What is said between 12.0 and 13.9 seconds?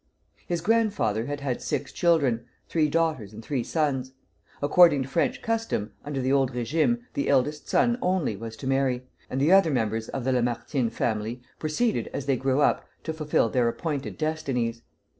as they grew up to fulfil their